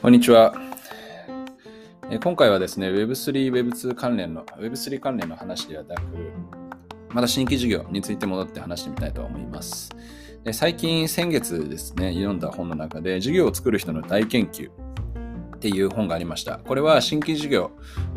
[0.00, 0.54] こんにちは。
[2.22, 6.02] 今回はですね、Web3、Web2 関連の、Web3 関連の話ではなく、
[7.08, 9.90] また新規事業について戻って話してみたいと思います。
[10.44, 16.58] で最近、先月ですね、読んだ本の中で、事業を作る人の大研究っていう本がありました。
[16.58, 17.72] これは新規事業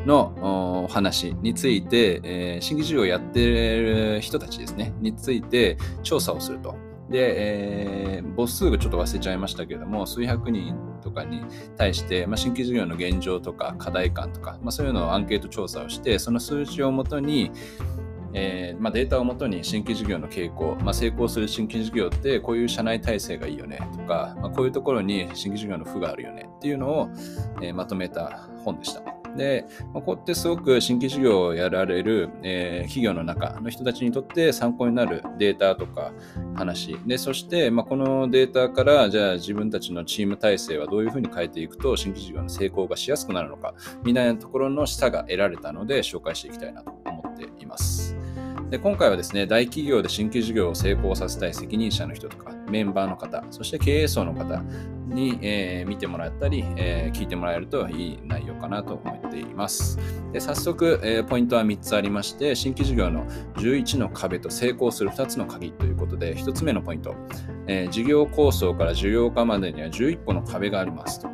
[0.05, 6.75] の話について、え、新規事業をやっている人たちですね、について調査をすると。
[7.11, 11.43] で、えー、母数がちょっと忘れちゃいましたけれども、数百人とかに
[11.77, 17.51] 対して、まあ、新規事業の現状とか課題感とか、まあ、そういうのをアンケート調査をして、その数字をもとに、
[18.33, 27.09] えーまあ、データをもとに新規事業の傾向、まあ、成功する新規事業ってこういう社内体制がいいよねとか、まあ、こういうところに新規事業の負があるよねっていうのを、
[27.61, 29.20] えー、まとめた本でした。
[29.35, 36.11] で、まあ、こうやってすごく新規事業をやられる、えー、企業の中の人たちにとって参考になるデータとか
[36.55, 36.97] 話。
[37.05, 48.15] で、そして、まあ、このデータから、じゃあ自分たちのチーム体制はどういうふうに変えていくと新規事業の成功がしやすくなるのか、みたいなところの示唆が得られたので紹介していきたいなと思っています。
[48.69, 54.63] で今回はですね、大企業で新規事業を成功させたい責任者の人とか、メンバーの方、そして経営層の方
[55.11, 59.99] に、えー、見てもらったり、えー、聞いてもらえるといい内容かなと思っています。
[60.31, 67.15] で早速、えー、ポイントは3つありまして、新規事業の11の壁と成功する2つの鍵ということで、1つ目のポイント、
[67.67, 71.29] え事業構想から事業化までには11個の壁がありますと。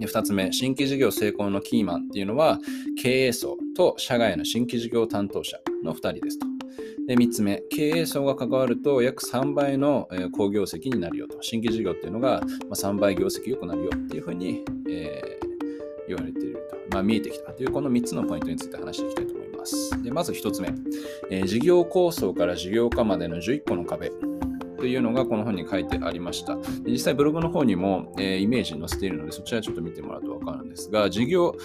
[0.00, 2.58] 2つ目、新規事業成功のキーマンっていうのは、
[3.00, 6.47] 経営層と社外の新規事業担当者の2人ですと。
[7.08, 11.38] で、3つ目、経営層が関わると約3倍の好業績になるよと。
[11.40, 16.76] 新規事業っていうのが3倍業績良くなるよっていうふうに、えー、言われていると。
[16.92, 20.02] まあ、見えてきたというこの3つのポイントについて話していきたいと思います。
[20.02, 20.68] でまず1つ目、
[21.30, 24.12] えー、事業構想から事業化までの11個の壁。
[24.76, 26.58] というのがこの本に書いてありました。
[26.86, 31.56] 実際ブログの方にも、えー、イメージに載せているので、そちらちょっと見てもらうとわかるんですが、事業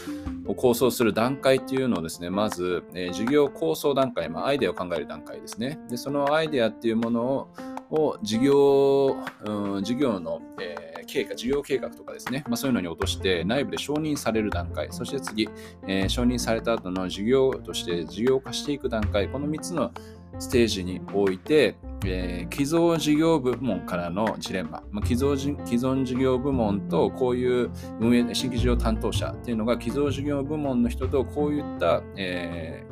[0.46, 5.80] を構想する段階っていうのをですね、まず、えー、事業構想段階、まあ、アイデアを考える段階ですね。
[5.90, 7.48] で、そのアイデアっていうものを、
[7.90, 15.48] を事業、うん、事業の、えー、経過、事業計画とかですね、まあ、そういうのに落として内部で承認される段階、そして次、
[15.88, 19.92] えー、承認された後の事業として事業化していく段階、この3つの
[20.40, 32.86] ステージにおいて、えー、既存事業部門からのジレンマ、まあ、既存既存事業部門とこういう運営新規事業担当者っていうのが既存事業部門の人とこういった、え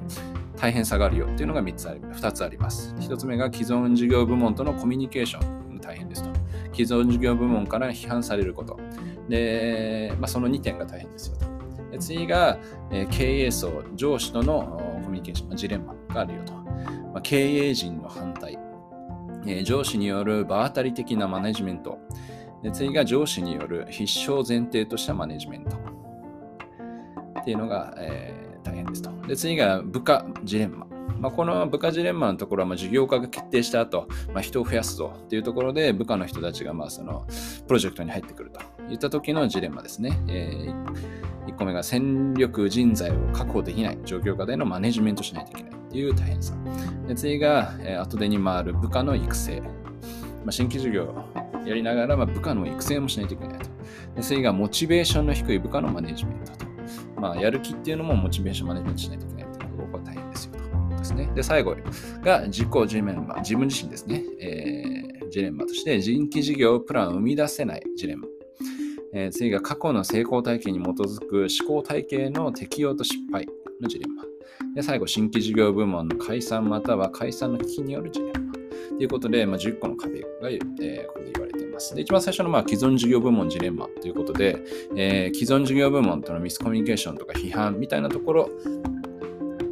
[0.56, 2.96] ー、大変さがあるよっていうのが3つあり2つあります。
[3.00, 6.30] 1つ目が既存事業部門とのコミュニケーション大変ですと。
[6.74, 8.80] 既存事業部門から批判されること。
[9.28, 12.00] で、まあ、その2点が大変ですよと。
[12.00, 12.58] 次が、
[12.92, 16.61] えー、経営層、上司とのコミュニケーション、ジレンマがあるよと。
[17.14, 18.58] まあ、経営陣の反対、
[19.46, 22.00] えー、上司による場当たり的なマネジメント。
[22.64, 25.78] で次が上司による必勝前提としたマネジメント。
[27.40, 29.12] っていうのが、えー、大変ですと。
[29.28, 30.88] で次が部下ジレンマ。
[31.20, 35.14] まあ、この部下ジレンマのところはま事業化が決定した後、まあ、人を増やすぞ。
[35.16, 37.28] っていうところで部下の人たちがまあその
[37.68, 38.60] プロジェクトに入ってくると。
[38.90, 40.20] いった時のジレンマですね。
[40.28, 44.00] えー、1個目が戦力人材を確保できない。
[44.04, 45.81] 状況下でのマネジメントしないといけない。
[45.92, 46.54] っていう大変さ。
[47.06, 49.60] で次が、え、後手に回る部下の育成。
[49.60, 49.68] ま
[50.48, 51.14] あ、新規事業
[51.66, 53.66] やりながら、まあ、部下の育成もしないといけないと。
[54.16, 56.66] で次がモチベーションの低い部下のマネジメントと。
[57.20, 60.98] まあ、やる気っていうのもモチベーションマネジメントしないといけないというころが大変ですよと。
[60.98, 61.30] ですね。
[61.36, 61.76] で、最後
[62.24, 64.24] が自己ジレンマ、自分自身ですね。
[64.40, 68.28] えー、ジレンマとして、人気事業プランを生み出せないジレンマ。
[69.14, 73.46] えー、次が過去の成功体験に基づく思考体系の適用と失敗
[73.82, 74.31] のジレンマ。
[74.76, 78.54] で最後、新規事業部門の解散または解散の危機によるジレンマ。
[79.02, 81.96] ということで、まあ、10個の壁が、えー、ここで言われています。
[81.96, 84.64] で一番最初の、まあ、既存事業部門ジレンマということで、
[84.96, 88.50] えー、既存事業部門とのミスコミュニケーションとか批判みたいなところ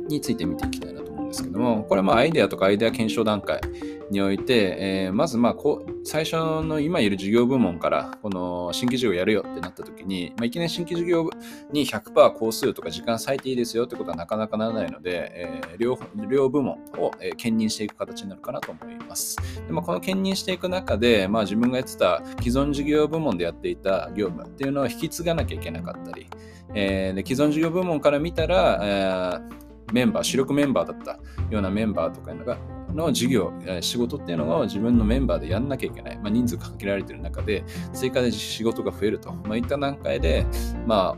[0.08, 0.99] について見ていきたいなと思う
[1.30, 3.62] ですけども、これはまあアイデアとかアイデア検証段階
[4.10, 11.30] において、えー、まずまあこう最初の今いる事業部門からこの新規事業やるよってなった時に、まあ、いきなり新規事業
[11.72, 19.38] に100%工数とか時間割いていいですよってことはなかなかならないので、えー、両両部門を、え兼任していく形になるかなと思います。
[19.68, 26.28] でまあ、この兼任していく中で、まあ、自分がやってた既存事業部門でやっていた業務っていうのを引き継がなきゃいけなかったり、
[26.74, 31.20] えー、で既存事業部門から見たら、えーメンバー、主力メンバーだった
[31.50, 32.58] ようなメンバーとかが
[32.94, 36.18] の事業、仕事っていうのを自分のメンバーでやんなきゃいけない。
[36.18, 37.64] まあ、人数かけられてる中で、
[37.94, 39.34] 追加で仕事が増えると。
[39.34, 40.46] まあ、いった段階で、
[40.86, 41.18] ま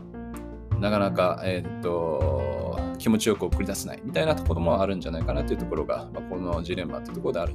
[0.72, 7.54] あ、なかなか、えー、っと、気持ちよく送り出せないみたいなところもあるんじゃないかなというところが、まあ、このジレンマというところである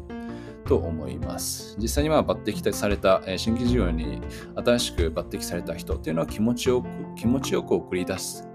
[0.66, 1.76] と思います。
[1.80, 4.22] 実際には抜擢された、新規事業に
[4.56, 8.47] 新しく抜擢された人っていうのは気持ちよく気持ちよく送り出す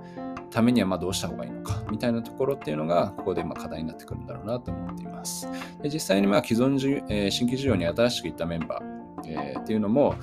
[0.53, 5.49] ためにはまどうした方がいいのかみたいなところっていうのがここでま課題になってくるんだろうなと思っています。
[5.83, 10.15] で実際にまあ既存、えー、新規事業に新しく行ったメンバー、えー、っていうのも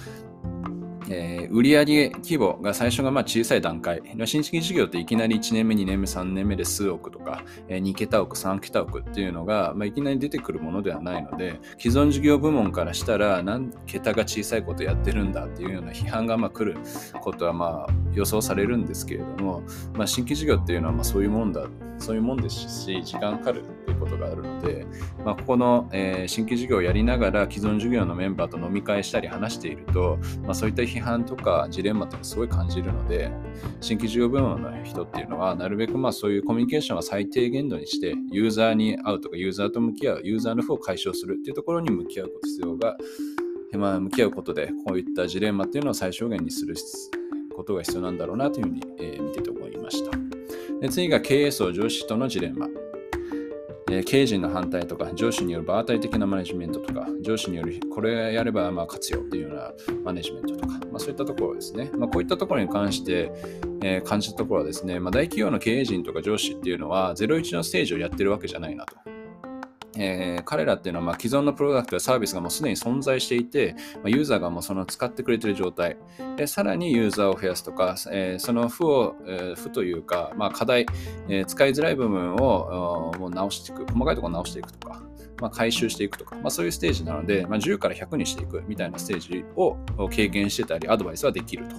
[1.09, 4.01] えー、売上規模が最初がまあ小さい段階。
[4.25, 16.79] 新規事業っていきなり1年目、2年目、3年目で数億とか、えー、2桁億、3桁億っていうのが、まあ、いきなり出てくるものではないので、既存事業部門からしたら何桁が小さいことやってるんだっていうような批判がまあ来る
[17.21, 19.63] ことはまあ予想されるんですけれども、
[19.93, 21.67] まあ、新規事業っていうのはまあそういうもんだ、
[21.99, 24.85] そういうもんですし、時間かかるっていうことがあるので、
[25.25, 33.31] まあ、ここの、えー、新規事業をやりながら既存事業のメンバーと飲み会したり話していると、まあ、そういった批判とかジレンマっていうのをすごい感じるので、
[33.81, 42.97] 新規事業部門の人っていうのは、なるべくまあそういうコミュニケーションは最低限度にして、ユーザーに会うとか、ユーザーと向き合う、ユーザーの負を解消するっていうところに向き合う必要が、
[43.73, 46.75] まあ、向き合うことで、こういったジレンマっていうのを最小限にする
[47.55, 50.17] ことが必要なんだろうなというふうに、え、見てて思いました。
[50.81, 52.67] で次が経営層上司とのジレンマ。
[53.89, 59.71] えー、経営陣の反対とか、上司による場当たり的なマネジメントとか、上司によるこれやればまあ勝つよっていうような
[60.03, 61.89] マネジメントとか、まあ、そういったところですね。
[61.97, 63.31] まあ、こういったところに関して、
[63.81, 68.95] えー、感じたところはですね、まあ、大企業の経営陣とか上司っていうのは、01のステージをやってるわけじゃないなと。
[69.99, 75.97] えー、彼らっていうのはま既存のプロダクトやサービスがもうすでに存在していて、まユーザーがもうその使ってくれてる状態。
[76.37, 80.85] でさらにユーザーを増やすとか、えー、その負を、えー、負というか、まあ、課題、
[81.27, 85.08] え使いづらい部分をもう直していく細かいところ直していくとか。
[85.41, 89.77] ま、回収していくとか、まあ、そういうステージなので、まあ、10から100にしていくみたいなステージを
[90.09, 91.75] 経験してたり、アドバイスはできると。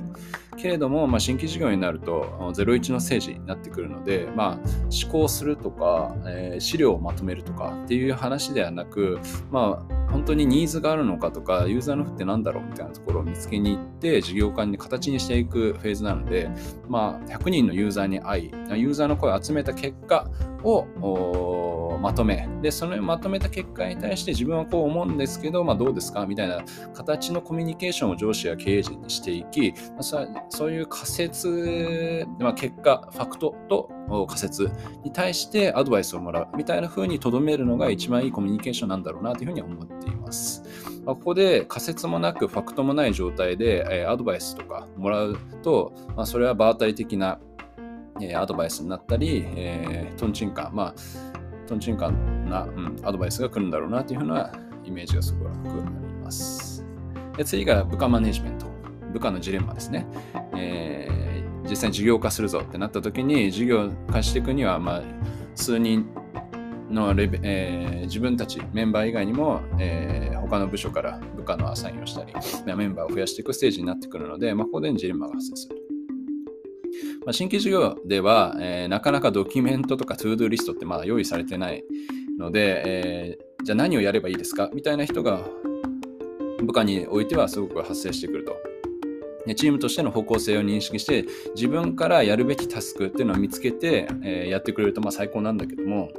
[0.56, 2.22] けれども、まあ、新規事業になると、
[2.54, 4.58] 01のステージになってくるので、まあ、
[5.02, 9.18] 思考するとか、えー、資料をまとめるとかっていう話ではなく、
[9.50, 16.50] まあ、本当にニーズがあるのかとか、ユーザーの負って何だろうみたいなところを見つけに行って、事業化に形にしていくフェーズなので、
[16.88, 20.28] まあ、100人のユーザーに会い、ユーザーの声を集めた結果
[20.62, 20.86] を
[22.00, 26.26] まとめ、で、そのまとめた結果に対して自分はこう思うんですけど、まあ、どうですか？
[26.26, 26.64] みたいな
[26.94, 30.02] 形のコミュニケーションを上司や経営陣にしていき、まあ、
[30.48, 33.90] そういう仮説、まあ、結果、ファクトと
[34.26, 34.70] 仮説
[35.04, 36.48] に対してアドバイスをもらう。
[36.56, 40.62] みたいな風にとどめるのが一番いいコミュニケーションなんだろうなというふうに思っています。
[41.04, 47.38] まあ、ここで仮説もなくファクトもない状態で、えアドバイスとかもらうと、まあ、それは場当たり的な、
[48.20, 50.94] えアドバイスになったり、えー、トンチンカン、まあ、
[51.70, 54.52] トンチンカンな、うん、アドバイスが来るんだろうなというふうな
[54.84, 56.84] イメージがすごくあります。
[57.36, 58.66] で次が部下マネジメント。
[59.12, 60.06] 部下のジレンマですね。
[60.54, 61.20] えー
[61.70, 65.02] 実際に事業化するぞってなった時に事業化していくには、まあ、
[65.54, 66.06] 数人
[66.90, 72.34] のレベ、えー、自分たちメンバー以外にも、えー、他の部署から部下のアサインをしたり
[72.74, 75.79] メンバーを増やしていくステージになってくるので、まあ、ここでジレンマが発生する。
[77.24, 81.84] まあ、新規事業では、えー、なかなかドキュメントとか ToDo リストってまだ用意されてない
[82.38, 84.70] ので、えー、じゃあ何をやればいいですか？
[84.72, 85.40] みたいな人が
[86.62, 88.56] 部下においてはすごく発生してくると。
[89.56, 91.24] チームとしての方向性を認識して
[91.54, 96.10] 自分からやるべきタスクっていうのを見つけて、えー、やってくれるとまあ最高なんだけども、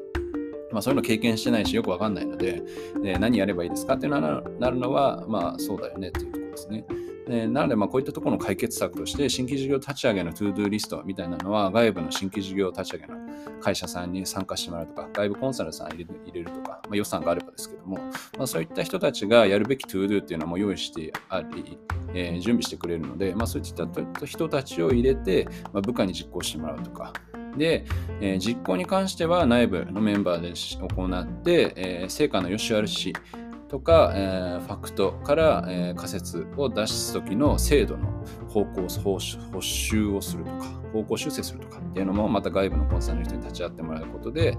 [0.71, 2.63] まあ、そういうの経験してないしよくわかんないので、
[3.05, 3.93] えー、何やればいいですか？
[3.93, 6.85] っていうのはなるのはまあそうだよねっていうところですね。
[7.27, 13.15] えなので、ま、こういったところの解決策として、新規事業立ち上げの ToDo リストみたいなのは、外部の新規事業立ち上げの
[13.59, 17.97] 会社さんに参加してもらうとか、外部コンサルさん入れるとか、まあ、予算があればですけども、
[18.37, 21.77] まあ、そういった人たちがやるべき ToDo っていうのも用意してあり、
[22.13, 27.13] えー、準備してくれるので、まあ、そういった人たちを入れて、まあ、部下に実行してもらうとか、
[27.57, 27.85] で、
[28.21, 33.13] えー、実行に関しては内部のメンバーで行って、えー、成果の良し悪し
[33.71, 39.19] とか、えー、ファクトから、えー、仮説を出す時の精度の方向補
[39.61, 44.57] 修をするとか方向修正するとかっていうのもまた外部のコンサルの人に立ち会ってもらうことで、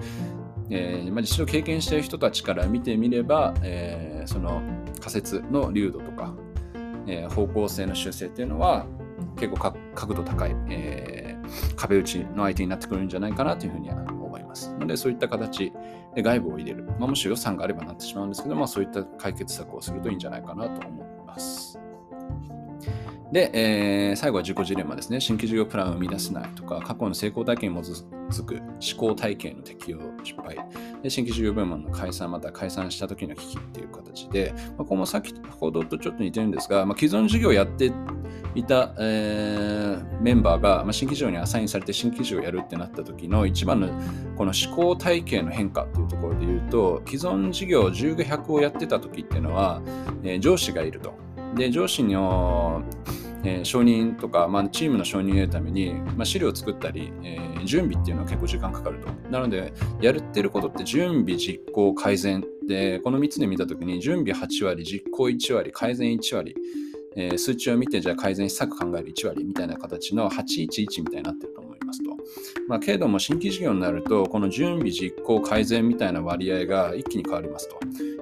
[0.70, 4.62] えーまあ、実証経験している人たちから見てみれば、えー、その
[4.98, 6.34] 仮説の流度とか、
[7.06, 8.86] えー、方向性の修正っていうのは
[9.36, 13.96] 結構角度高い、えー、壁打ちの相手になってくるんじゃないかなというふうには
[14.52, 14.74] ます。
[14.78, 15.72] のでそういった形
[16.14, 16.84] で外部を入れる。
[16.98, 21.78] まあ、もし予算があればなってしまうんですけど、まあ、そういった解決策をするといいんじゃないかなと思います。
[23.32, 25.18] で、えー、最後は自己ジレンマですね。
[25.18, 30.58] 新規事業プランを生み出せないとか、過去の成功体験に基づく思考体系の適用失敗。
[31.02, 37.90] で、新規事業部門の解散、また解散した時の危機っていう形で、まあ、ここも先ほどとちょっと似てるんですが、まあ、既存事業をやって
[38.54, 43.88] いた、えー、メンバーが、まあ、新規事業にアサインされて新規事業をやるってなった時の一番の
[44.36, 49.80] この思考体系の変化っていうところで言うと、既存事業10が100をやってた時っていうのは、
[50.22, 51.14] えー、上司がいると。
[51.54, 52.82] で、上司の
[53.44, 59.08] えー、承認とか、まあ、チームの承認を得るために、まあ、資料を作ったり、えー、準備っていうのは結構時間かかると。
[59.30, 62.44] なので、やるってることって準備、実行、改善。
[62.68, 66.54] で、この3つで見たときに、準備8割、実行1割、改善1割、
[67.16, 72.10] えー、数値を見て、じゃあ改善施策考える1割みたいな形の811みたいになってると思いますと。
[72.68, 77.78] まあ、けれども、新規事業になると、この準備、実行、改善みたいな割合が一気に変わりますと。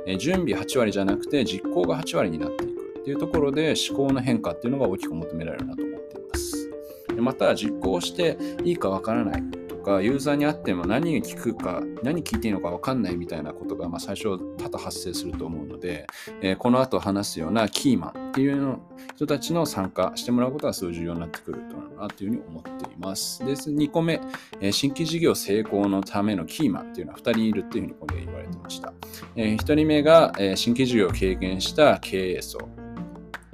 [0.07, 2.81] えー、準備8割じゃなくて、実行が8割になっていく。
[3.01, 6.71] っていうところで思考の変化っていうのが大きく求められるなと思っています。
[7.19, 9.43] また実行していいかわからない
[9.91, 16.07] かユーザーにあっても何に聞くか何聞いていいのかわかんないみたいなことがまあ最初多々発生すると思うので、
[16.41, 18.81] えー、この後話すようなキーマンっていうの
[19.17, 23.45] 人たちの参加してもらうことがすごい重要になってくるとなというふうに思っています。
[23.45, 24.21] で、2個目、
[24.61, 28.93] えー、新規事業成功のためのキーマンっていうのは2人いるっていうふうにここで言われてました。
[29.37, 32.59] えー、1人目が、えー、新規事業を経験した経営層。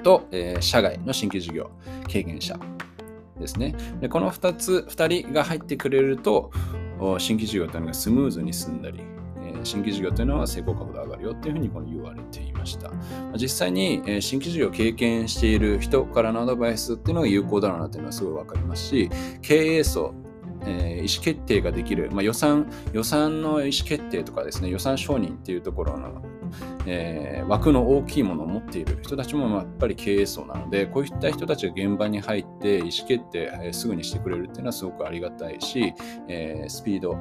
[0.02, 1.68] と、えー、社外の新規事業
[2.06, 2.56] 経験者
[3.38, 3.74] ですね。
[4.00, 6.50] でこの2つ、2人が入ってくれると、
[7.18, 9.00] 新規事業というのがスムーズに進んだり、
[9.64, 12.90] 新規事業というのは成功角度上がるよっていうふうにこの言われていました。
[13.36, 19.10] 実際に、新規事業を経験している人からのアドバイスっていうのが有効だろうなっていうのはすごいわかりますし、
[19.42, 20.14] 経営層
[20.66, 26.22] え、意思決定ができる、まあ、予算、予算の意思決定とかですね、予算承認っていうところの、
[26.86, 35.94] えー、枠の大きいものを持っている人たちもやっぱり経営層なので、こういった人たちが現場に入って意思決定、えー、すぐにしてくれるっていうのはすごくありがたいし、
[36.28, 37.18] えー、スピード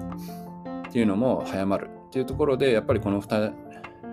[0.88, 3.54] っていうのも早まるっていうところで、やっぱりこの2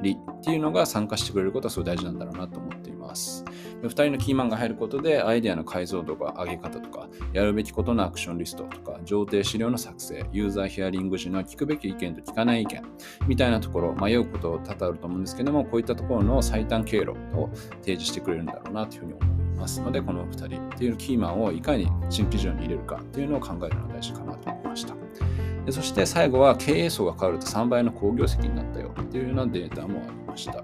[0.03, 3.45] 人っていうのが参加してくれることはすごい大事なんだろうなと思っています。
[3.89, 12.83] 2人のキーマンが入ることで、アイデアの解像度が上げ方とか、やるべきことのアクションリストとか、情定資料の作成、ユーザーヒアリング時の聞くべき意見と聞かない意見
[13.27, 19.23] みたいなところ、迷うこと多々あると思うんですけども、こういったところの最短経路を提示してくれるんだろうなというふうに思
[19.57, 24.95] いますので、この2人っていうキーマンをいかに新規事業に入れるかっていうのを考えるのが大事かなと思いました。
[25.65, 30.63] でそして最後は経営層が変わると3倍の好業績になったよっていうようなデータもありました。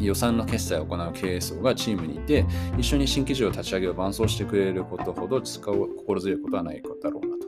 [0.00, 2.44] 予算の決済を行う経営層がチームにいて、
[2.78, 7.46] 一緒に新規事業を立ち上げを伴走してくれることほど使う心強いことはないだろうなと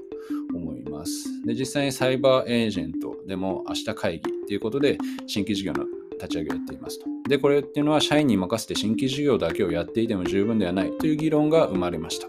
[0.55, 1.45] 思います。
[1.45, 7.07] で実際にサイバーエージェントでも明日会議ということで新規事業の立ち上げをやっていますと。
[7.29, 12.29] で、これっていうのは社員に任せて新規事業だけをやっていても十分ではないという議論が生まれました。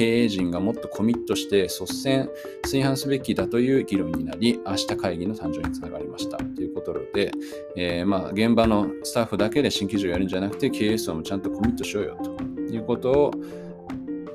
[0.00, 2.30] 経営陣がもっとコミットして率先、
[2.62, 6.38] 炊飯すべきだという議論になり、明日会議の誕生につながりました。
[6.38, 7.30] ということで、
[7.76, 12.16] えー、まあ現場のスタッフだけで新規事業やるんじゃなくて、経営層もちゃんとコミットしようよ。
[12.16, 12.42] と
[12.72, 13.30] いうことを、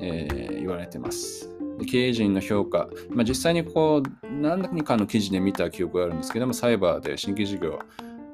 [0.00, 1.50] えー、言われてます。
[1.90, 7.80] 経営陣の評価、まあ、実際にこう何かの記事で見た記憶があるんですけども、サイバーで新規事業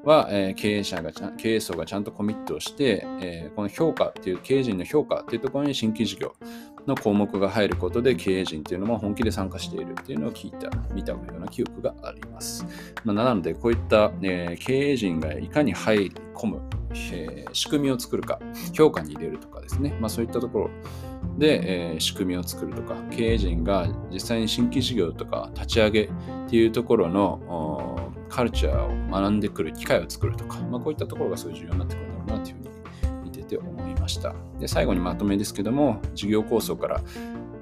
[0.03, 6.35] は、えー、経営者が、経営層がちゃんとコミットをして、えー、この評価っていう、経営陣の評価っていうところに新規事業
[6.87, 12.65] の項目が入ることで、経営陣っていうのも本気で参加しているっていうのを聞いた、見たような記憶があります。
[13.03, 16.61] まあ、なので、こういった、えー、経営陣がいかに入り込む、
[17.11, 18.39] えー、仕組みを作るか、
[18.73, 20.69] 評価に入れるとかですね、まあ、そういったところ
[21.37, 26.09] で、えー、仕組みを作るとか、経営陣が実際に新規事業とか立ち上げっ
[26.49, 32.62] ていうところのカルチャーを学んでくる機会を作るとか、まあ、こういったところがすごい重要になってくるんだろうなというふうに
[34.03, 34.35] ました。
[34.59, 37.01] で最後にまとめですけども、事業構想から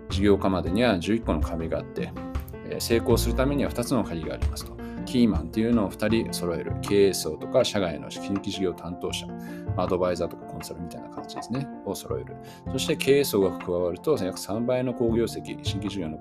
[0.09, 2.11] 事業化までには11個の壁があって、
[2.79, 4.81] 成功するためには2つの鍵がありますと。
[5.05, 6.73] キーマンっていうのを2人揃える。
[6.81, 9.27] 経営層とか社外の新規事業担当者、
[9.75, 12.35] アドバイザーとかコンサルみたいな形ですね、を揃える。
[12.71, 16.17] そして経営層が加わると約3倍の好業績、新規事業の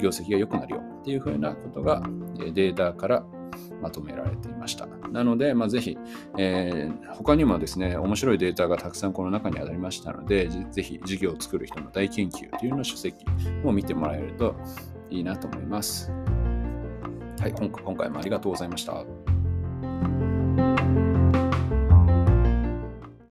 [0.00, 2.02] 業績が良くなるよっていうふうなことが
[2.38, 3.24] データから
[3.80, 4.88] まとめられていました。
[5.12, 5.98] なので、まあ、ぜひ、
[6.36, 13.24] えー、他にもですね、面白いデータがたくさんこの中にありましたので、ぜひ事業を作る人の大研究というの書籍
[13.62, 14.54] も見てもらえると
[15.10, 16.10] いいなと思います。
[17.40, 19.04] はい、今回もありがとうございました。